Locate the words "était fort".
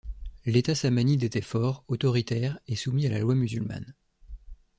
1.23-1.85